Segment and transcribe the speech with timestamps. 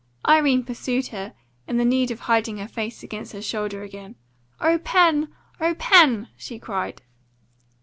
[0.27, 1.35] Irene pursued her,
[1.67, 4.15] in the need of hiding her face against her shoulder again.
[4.59, 5.27] "O Pen!
[5.59, 7.03] O Pen!" she cried.